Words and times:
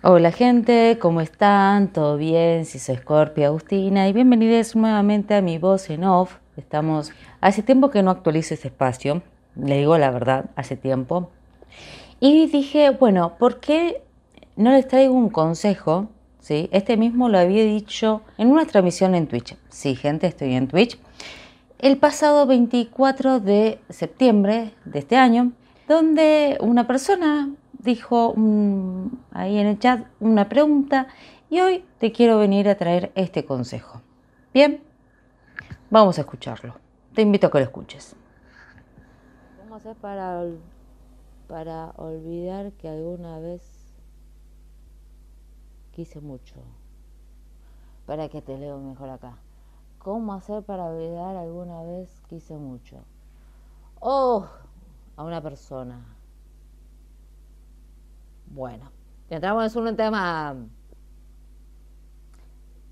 Hola 0.00 0.30
gente, 0.30 0.96
¿cómo 1.00 1.20
están? 1.20 1.88
¿Todo 1.88 2.16
bien? 2.16 2.64
Si 2.66 2.78
soy 2.78 2.98
Scorpia 2.98 3.48
Agustina 3.48 4.06
y 4.06 4.12
bienvenidos 4.12 4.76
nuevamente 4.76 5.34
a 5.34 5.42
mi 5.42 5.58
voz 5.58 5.90
en 5.90 6.04
off. 6.04 6.36
Estamos, 6.56 7.10
hace 7.40 7.64
tiempo 7.64 7.90
que 7.90 8.04
no 8.04 8.12
actualizo 8.12 8.54
este 8.54 8.68
espacio, 8.68 9.22
le 9.56 9.78
digo 9.78 9.98
la 9.98 10.12
verdad, 10.12 10.50
hace 10.54 10.76
tiempo. 10.76 11.30
Y 12.20 12.46
dije, 12.46 12.90
bueno, 12.90 13.34
¿por 13.40 13.58
qué 13.58 14.00
no 14.54 14.70
les 14.70 14.86
traigo 14.86 15.14
un 15.14 15.30
consejo? 15.30 16.06
¿Sí? 16.38 16.68
Este 16.70 16.96
mismo 16.96 17.28
lo 17.28 17.40
había 17.40 17.64
dicho 17.64 18.22
en 18.38 18.52
una 18.52 18.66
transmisión 18.66 19.16
en 19.16 19.26
Twitch. 19.26 19.56
Sí, 19.68 19.96
gente, 19.96 20.28
estoy 20.28 20.54
en 20.54 20.68
Twitch. 20.68 20.96
El 21.80 21.96
pasado 21.96 22.46
24 22.46 23.40
de 23.40 23.80
septiembre 23.88 24.70
de 24.84 25.00
este 25.00 25.16
año, 25.16 25.50
donde 25.88 26.56
una 26.60 26.86
persona 26.86 27.50
dijo 27.88 28.34
ahí 29.32 29.58
en 29.58 29.66
el 29.66 29.78
chat 29.78 30.06
una 30.20 30.46
pregunta 30.46 31.08
y 31.48 31.60
hoy 31.60 31.84
te 31.98 32.12
quiero 32.12 32.38
venir 32.38 32.68
a 32.68 32.76
traer 32.76 33.10
este 33.14 33.46
consejo. 33.46 34.02
Bien, 34.52 34.82
vamos 35.88 36.18
a 36.18 36.20
escucharlo. 36.20 36.74
Te 37.14 37.22
invito 37.22 37.46
a 37.46 37.50
que 37.50 37.58
lo 37.58 37.64
escuches. 37.64 38.14
¿Cómo 39.58 39.76
hacer 39.76 39.96
para, 39.96 40.44
para 41.48 41.92
olvidar 41.96 42.72
que 42.72 42.90
alguna 42.90 43.38
vez 43.38 43.62
quise 45.92 46.20
mucho? 46.20 46.56
Para 48.04 48.28
que 48.28 48.42
te 48.42 48.58
leo 48.58 48.78
mejor 48.78 49.08
acá. 49.08 49.38
¿Cómo 49.98 50.34
hacer 50.34 50.62
para 50.62 50.84
olvidar 50.84 51.36
alguna 51.36 51.82
vez 51.84 52.20
quise 52.28 52.54
mucho? 52.58 52.98
Oh, 54.00 54.46
a 55.16 55.24
una 55.24 55.40
persona 55.40 56.17
bueno, 58.50 58.90
entramos 59.30 59.74
en 59.74 59.82
un 59.86 59.96
tema. 59.96 60.56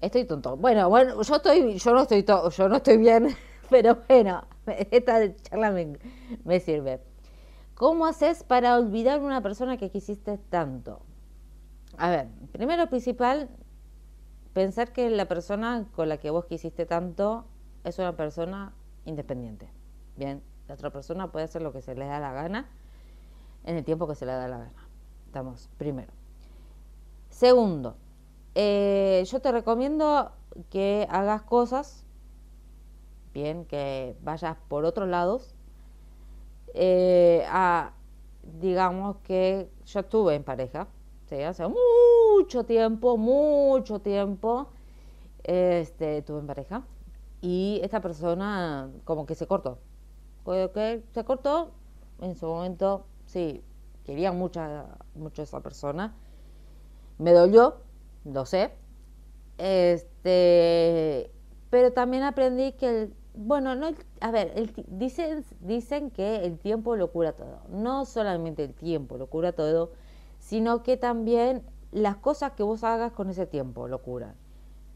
Estoy 0.00 0.24
tonto. 0.24 0.56
Bueno, 0.56 0.88
bueno, 0.88 1.20
yo 1.20 1.34
estoy, 1.34 1.78
yo 1.78 1.92
no 1.92 2.02
estoy 2.02 2.24
yo 2.24 2.68
no 2.68 2.76
estoy 2.76 2.96
bien, 2.96 3.28
pero 3.70 3.98
bueno, 4.08 4.44
esta 4.66 5.34
charla 5.36 5.72
me, 6.44 6.60
sirve. 6.60 7.00
¿Cómo 7.74 8.06
haces 8.06 8.42
para 8.42 8.76
olvidar 8.76 9.20
una 9.20 9.42
persona 9.42 9.76
que 9.76 9.90
quisiste 9.90 10.38
tanto? 10.38 11.00
A 11.96 12.10
ver, 12.10 12.28
primero 12.52 12.88
principal, 12.88 13.48
pensar 14.52 14.92
que 14.92 15.10
la 15.10 15.26
persona 15.26 15.86
con 15.94 16.08
la 16.08 16.18
que 16.18 16.30
vos 16.30 16.46
quisiste 16.46 16.86
tanto 16.86 17.44
es 17.84 17.98
una 17.98 18.16
persona 18.16 18.72
independiente. 19.04 19.68
Bien, 20.16 20.42
la 20.68 20.74
otra 20.74 20.90
persona 20.90 21.32
puede 21.32 21.46
hacer 21.46 21.62
lo 21.62 21.72
que 21.72 21.82
se 21.82 21.94
le 21.94 22.06
da 22.06 22.20
la 22.20 22.32
gana 22.32 22.68
en 23.64 23.76
el 23.76 23.84
tiempo 23.84 24.06
que 24.06 24.14
se 24.14 24.26
le 24.26 24.32
da 24.32 24.48
la 24.48 24.58
gana. 24.58 24.79
Primero. 25.78 26.12
Segundo, 27.28 27.96
eh, 28.54 29.24
yo 29.26 29.40
te 29.40 29.52
recomiendo 29.52 30.32
que 30.70 31.06
hagas 31.10 31.42
cosas, 31.42 32.04
bien, 33.32 33.64
que 33.64 34.16
vayas 34.22 34.56
por 34.68 34.84
otros 34.84 35.08
lados. 35.08 35.54
Eh, 36.74 37.46
digamos 38.60 39.16
que 39.24 39.70
yo 39.86 40.00
estuve 40.00 40.34
en 40.34 40.44
pareja, 40.44 40.88
hace 41.46 41.64
mucho 41.68 42.64
tiempo, 42.64 43.16
mucho 43.16 44.00
tiempo, 44.00 44.68
este, 45.44 46.18
estuve 46.18 46.40
en 46.40 46.46
pareja 46.46 46.82
y 47.40 47.80
esta 47.82 48.00
persona 48.00 48.90
como 49.04 49.26
que 49.26 49.34
se 49.34 49.46
cortó. 49.46 49.78
Que 50.44 51.02
se 51.12 51.24
cortó 51.24 51.70
en 52.20 52.34
su 52.34 52.46
momento, 52.46 53.04
sí, 53.26 53.62
quería 54.04 54.32
mucho, 54.32 54.60
mucho 55.14 55.42
a 55.42 55.44
esa 55.44 55.60
persona. 55.60 56.14
Me 57.18 57.32
dolió, 57.32 57.76
lo 58.24 58.46
sé. 58.46 58.72
Este, 59.58 61.30
pero 61.68 61.92
también 61.92 62.22
aprendí 62.22 62.72
que, 62.72 63.10
bueno, 63.34 63.74
no, 63.74 63.90
a 64.20 64.30
ver, 64.30 64.72
dicen, 64.88 65.44
dicen 65.60 66.10
que 66.10 66.44
el 66.44 66.58
tiempo 66.58 66.96
lo 66.96 67.12
cura 67.12 67.32
todo. 67.32 67.60
No 67.68 68.04
solamente 68.04 68.64
el 68.64 68.74
tiempo 68.74 69.18
lo 69.18 69.28
cura 69.28 69.52
todo, 69.52 69.92
sino 70.38 70.82
que 70.82 70.96
también 70.96 71.62
las 71.92 72.16
cosas 72.16 72.52
que 72.52 72.62
vos 72.62 72.84
hagas 72.84 73.12
con 73.12 73.30
ese 73.30 73.46
tiempo 73.46 73.88
lo 73.88 74.02
curan. 74.02 74.34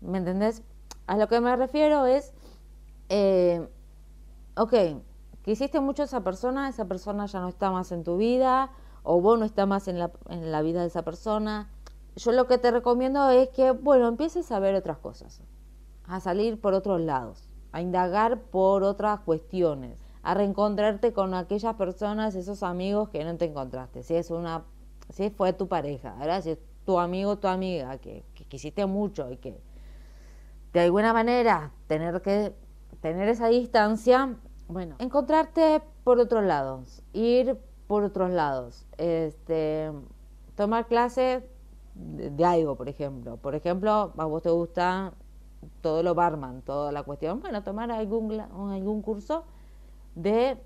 ¿Me 0.00 0.18
entendés? 0.18 0.62
A 1.06 1.16
lo 1.16 1.28
que 1.28 1.40
me 1.40 1.54
refiero 1.54 2.06
es, 2.06 2.32
eh, 3.08 3.66
ok, 4.56 4.72
que 5.42 5.52
hiciste 5.52 5.80
mucho 5.80 6.02
a 6.02 6.06
esa 6.06 6.24
persona, 6.24 6.68
esa 6.68 6.86
persona 6.86 7.26
ya 7.26 7.40
no 7.40 7.48
está 7.48 7.70
más 7.70 7.92
en 7.92 8.02
tu 8.02 8.16
vida, 8.16 8.70
o 9.06 9.20
vos 9.20 9.38
no 9.38 9.44
estás 9.44 9.68
más 9.68 9.86
en 9.88 9.98
la, 9.98 10.10
en 10.28 10.50
la 10.50 10.62
vida 10.62 10.80
de 10.80 10.88
esa 10.88 11.02
persona. 11.02 11.70
Yo 12.16 12.32
lo 12.32 12.46
que 12.46 12.58
te 12.58 12.70
recomiendo 12.70 13.30
es 13.30 13.48
que, 13.50 13.70
bueno, 13.70 14.08
empieces 14.08 14.50
a 14.50 14.58
ver 14.58 14.74
otras 14.74 14.98
cosas, 14.98 15.40
a 16.06 16.18
salir 16.18 16.60
por 16.60 16.74
otros 16.74 17.00
lados, 17.00 17.48
a 17.70 17.80
indagar 17.80 18.40
por 18.40 18.82
otras 18.82 19.20
cuestiones, 19.20 19.96
a 20.22 20.34
reencontrarte 20.34 21.12
con 21.12 21.34
aquellas 21.34 21.76
personas, 21.76 22.34
esos 22.34 22.64
amigos 22.64 23.10
que 23.10 23.24
no 23.24 23.36
te 23.36 23.44
encontraste. 23.44 24.02
Si 24.02 24.14
es 24.14 24.30
una, 24.30 24.64
si 25.10 25.30
fue 25.30 25.52
tu 25.52 25.68
pareja, 25.68 26.16
¿verdad? 26.18 26.42
si 26.42 26.50
es 26.50 26.58
tu 26.84 26.98
amigo 26.98 27.36
tu 27.36 27.48
amiga 27.48 27.98
que, 27.98 28.24
que 28.34 28.44
quisiste 28.44 28.86
mucho 28.86 29.30
y 29.30 29.36
que 29.36 29.60
de 30.72 30.80
alguna 30.80 31.12
manera 31.12 31.72
tener 31.88 32.22
que 32.22 32.54
tener 33.00 33.28
esa 33.28 33.48
distancia, 33.48 34.36
bueno, 34.68 34.96
encontrarte 34.98 35.82
por 36.02 36.18
otros 36.18 36.44
lados, 36.44 37.02
ir 37.12 37.58
por 37.86 38.04
otros 38.04 38.30
lados. 38.30 38.86
Este, 38.98 39.90
tomar 40.54 40.86
clases 40.86 41.44
de, 41.94 42.44
algo, 42.44 42.76
por 42.76 42.88
ejemplo. 42.88 43.36
Por 43.36 43.54
ejemplo, 43.54 44.12
a 44.16 44.24
vos 44.24 44.42
te 44.42 44.50
gusta 44.50 45.14
todo 45.80 46.02
lo 46.02 46.14
barman, 46.14 46.62
toda 46.62 46.92
la 46.92 47.02
cuestión. 47.02 47.40
Bueno, 47.40 47.62
tomar 47.62 47.90
algún, 47.90 48.40
algún 48.40 49.02
curso 49.02 49.44
de, 50.14 50.58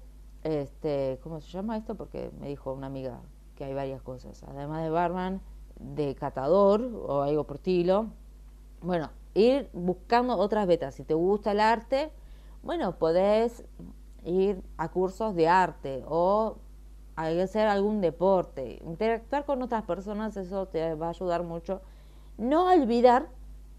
este, 0.44 1.18
¿cómo 1.22 1.40
se 1.40 1.50
llama 1.50 1.76
esto? 1.76 1.94
Porque 1.94 2.30
me 2.40 2.48
dijo 2.48 2.72
una 2.72 2.86
amiga 2.86 3.20
que 3.56 3.64
hay 3.64 3.74
varias 3.74 4.02
cosas. 4.02 4.42
Además 4.44 4.82
de 4.82 4.90
barman, 4.90 5.40
de 5.78 6.14
catador 6.14 6.82
o 6.82 7.22
algo 7.22 7.44
por 7.44 7.56
estilo. 7.56 8.06
Bueno, 8.82 9.10
ir 9.34 9.68
buscando 9.72 10.36
otras 10.36 10.66
betas. 10.66 10.94
Si 10.94 11.04
te 11.04 11.14
gusta 11.14 11.52
el 11.52 11.60
arte, 11.60 12.10
bueno, 12.62 12.96
podés 12.98 13.64
ir 14.24 14.62
a 14.76 14.90
cursos 14.90 15.34
de 15.34 15.48
arte 15.48 16.04
o 16.06 16.58
hacer 17.26 17.66
algún 17.66 18.00
deporte, 18.00 18.80
interactuar 18.84 19.44
con 19.44 19.62
otras 19.62 19.84
personas, 19.84 20.36
eso 20.36 20.66
te 20.66 20.94
va 20.94 21.06
a 21.06 21.10
ayudar 21.10 21.42
mucho. 21.42 21.80
No 22.38 22.72
olvidar, 22.72 23.28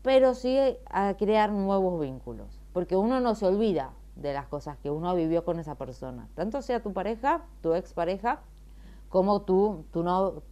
pero 0.02 0.34
sí 0.34 0.57
a 0.90 1.16
crear 1.16 1.51
nuevos 1.51 2.00
vínculos, 2.00 2.59
porque 2.74 2.96
uno 2.96 3.19
no 3.19 3.35
se 3.35 3.47
olvida 3.47 3.94
de 4.16 4.34
las 4.34 4.47
cosas 4.47 4.78
que 4.78 4.90
uno 4.90 5.16
vivió 5.16 5.44
con 5.46 5.59
esa 5.59 5.75
persona, 5.75 6.28
tanto 6.35 6.62
sea 6.62 6.81
tu 6.81 6.94
pareja, 6.94 7.44
tu 7.62 7.74
expareja, 7.74 8.41
como 9.09 9.41
tú, 9.41 9.85
tu 9.91 10.03
no, 10.03 10.44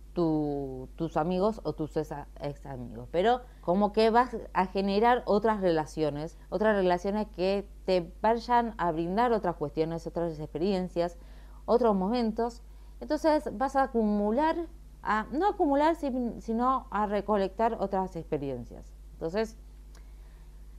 tus 0.96 1.18
amigos 1.18 1.62
o 1.64 1.74
tus 1.74 1.96
ex 1.96 2.66
amigos. 2.66 3.08
Pero 3.12 3.42
como 3.62 3.94
que 3.94 4.10
vas 4.10 4.36
a 4.54 4.66
generar 4.66 5.24
otras 5.26 5.62
relaciones, 5.62 6.38
otras 6.50 6.76
relaciones 6.76 7.28
que 7.36 7.68
te 7.86 8.12
vayan 8.22 8.74
a 8.78 8.92
brindar 8.92 9.32
otras 9.32 9.56
cuestiones, 9.56 10.06
otras 10.08 10.40
experiencias, 10.40 11.18
otros 11.66 11.96
momentos 11.96 12.64
entonces 13.02 13.50
vas 13.58 13.76
a 13.76 13.84
acumular, 13.84 14.56
a, 15.04 15.26
no 15.32 15.48
acumular, 15.48 15.96
sino 15.96 16.88
a 16.92 17.06
recolectar 17.06 17.78
otras 17.80 18.16
experiencias. 18.16 18.86
Entonces, 19.14 19.56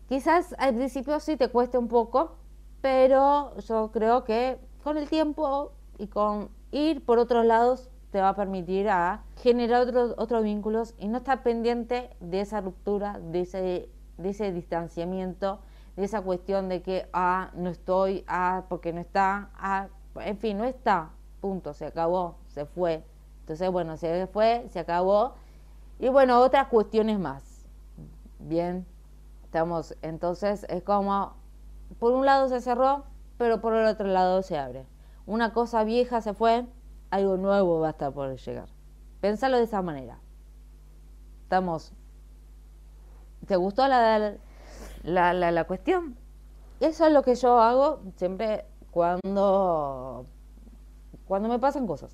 quizás 0.08 0.54
al 0.58 0.75
principio 0.75 1.19
sí 1.20 1.36
te 1.36 1.48
cueste 1.48 1.78
un 1.78 1.88
poco, 1.88 2.36
pero 2.81 3.56
yo 3.58 3.91
creo 3.92 4.25
que 4.25 4.58
con 4.82 4.97
el 4.97 5.08
tiempo 5.08 5.72
y 5.98 6.06
con 6.06 6.48
ir 6.70 7.04
por 7.04 7.19
otros 7.19 7.44
lados 7.44 7.91
te 8.10 8.20
va 8.20 8.31
a 8.31 8.37
permitir 8.37 8.88
generar 9.37 9.82
otros 9.82 10.14
otros 10.19 10.42
vínculos 10.42 10.94
y 10.98 11.08
no 11.08 11.19
estar 11.19 11.42
pendiente 11.42 12.11
de 12.20 12.40
esa 12.40 12.61
ruptura, 12.61 13.19
de 13.20 13.43
ese, 13.43 13.88
de 14.19 14.28
ese 14.28 14.52
distanciamiento, 14.52 15.61
de 15.96 16.05
esa 16.05 16.22
cuestión 16.22 16.69
de 16.69 16.82
que, 16.82 17.08
ah, 17.12 17.50
no 17.55 17.70
estoy, 17.70 18.25
ah, 18.26 18.64
porque 18.69 18.93
no 18.93 19.00
está, 19.00 19.50
ah, 19.55 19.88
en 20.17 20.38
fin, 20.38 20.58
no 20.58 20.64
está, 20.64 21.11
punto, 21.40 21.75
se 21.75 21.87
acabó, 21.87 22.37
se 22.48 22.66
fue. 22.66 23.04
Entonces, 23.40 23.70
bueno, 23.70 23.96
se 23.96 24.26
fue, 24.26 24.66
se 24.70 24.81
acabó. 24.81 25.34
Y 25.98 26.08
bueno, 26.08 26.40
otras 26.40 26.69
cuestiones 26.69 27.19
más. 27.19 27.42
Bien, 28.38 28.87
estamos, 29.44 29.96
entonces 30.02 30.64
es 30.69 30.82
como, 30.82 31.34
por 31.98 32.12
un 32.12 32.25
lado 32.25 32.48
se 32.48 32.60
cerró, 32.60 33.04
pero 33.37 33.60
por 33.60 33.75
el 33.75 33.87
otro 33.87 34.06
lado 34.06 34.42
se 34.42 34.58
abre. 34.58 34.87
Una 35.26 35.52
cosa 35.52 35.84
vieja 35.84 36.20
se 36.20 36.32
fue, 36.32 36.66
algo 37.10 37.37
nuevo 37.37 37.81
va 37.81 37.88
a 37.88 37.90
estar 37.90 38.12
por 38.12 38.34
llegar. 38.36 38.69
Pensalo 39.20 39.58
de 39.58 39.64
esa 39.64 39.82
manera. 39.82 40.19
Estamos. 41.43 41.93
¿Te 43.46 43.56
gustó 43.56 43.86
la, 43.88 44.36
la, 45.02 45.34
la, 45.34 45.50
la 45.50 45.64
cuestión? 45.64 46.16
Eso 46.81 47.06
es 47.06 47.12
lo 47.12 47.22
que 47.22 47.34
yo 47.34 47.60
hago 47.60 48.00
siempre 48.16 48.64
cuando 48.90 50.26
cuando 51.31 51.49
me 51.49 51.61
pasan 51.61 51.87
cosas. 51.87 52.11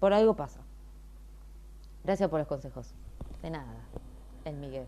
Por 0.00 0.14
algo 0.14 0.34
pasa. 0.34 0.60
Gracias 2.02 2.30
por 2.30 2.38
los 2.38 2.48
consejos. 2.48 2.94
De 3.42 3.50
nada. 3.50 3.74
El 4.46 4.56
Miguel. 4.56 4.86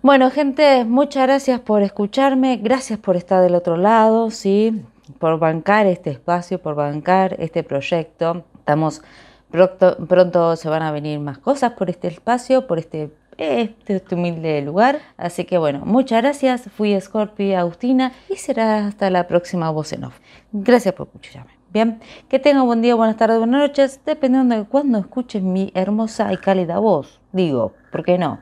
Bueno, 0.00 0.30
gente, 0.30 0.86
muchas 0.86 1.24
gracias 1.24 1.60
por 1.60 1.82
escucharme, 1.82 2.56
gracias 2.56 2.98
por 2.98 3.16
estar 3.16 3.42
del 3.42 3.54
otro 3.54 3.76
lado, 3.76 4.30
¿sí? 4.30 4.82
por 5.18 5.38
bancar 5.38 5.86
este 5.86 6.08
espacio, 6.08 6.62
por 6.62 6.76
bancar 6.76 7.36
este 7.38 7.62
proyecto. 7.62 8.42
Estamos 8.54 9.02
pronto, 9.50 9.98
pronto 10.06 10.56
se 10.56 10.70
van 10.70 10.80
a 10.80 10.92
venir 10.92 11.20
más 11.20 11.36
cosas 11.36 11.72
por 11.72 11.90
este 11.90 12.08
espacio, 12.08 12.66
por 12.66 12.78
este, 12.78 13.10
este, 13.36 13.96
este 13.96 14.14
humilde 14.14 14.62
lugar. 14.62 15.00
Así 15.18 15.44
que 15.44 15.58
bueno, 15.58 15.82
muchas 15.84 16.22
gracias. 16.22 16.70
Fui 16.74 16.98
Scorpi 16.98 17.52
Agustina 17.52 18.12
y 18.30 18.36
será 18.36 18.86
hasta 18.86 19.10
la 19.10 19.28
próxima 19.28 19.68
voz 19.68 19.92
en 19.92 20.04
off. 20.04 20.18
Gracias 20.52 20.94
por 20.94 21.08
escucharme. 21.08 21.61
Bien, 21.72 22.00
que 22.28 22.38
tengan 22.38 22.66
buen 22.66 22.82
día, 22.82 22.94
buenas 22.94 23.16
tardes, 23.16 23.38
buenas 23.38 23.62
noches, 23.62 24.00
dependiendo 24.04 24.54
de 24.54 24.64
cuándo 24.64 24.98
escuchen 24.98 25.54
mi 25.54 25.72
hermosa 25.74 26.30
y 26.30 26.36
cálida 26.36 26.78
voz. 26.78 27.22
Digo, 27.32 27.72
¿por 27.90 28.04
qué 28.04 28.18
no? 28.18 28.40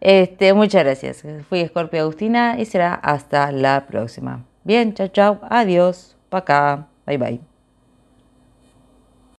Este, 0.00 0.54
muchas 0.54 0.84
gracias. 0.84 1.24
Fui 1.48 1.66
Scorpio 1.66 2.02
Agustina 2.02 2.60
y 2.60 2.66
será 2.66 2.94
hasta 2.94 3.50
la 3.50 3.86
próxima. 3.88 4.44
Bien, 4.62 4.94
chao, 4.94 5.08
chao, 5.08 5.40
adiós, 5.50 6.16
pa' 6.28 6.38
acá, 6.38 6.86
bye 7.06 7.18
bye. 7.18 7.49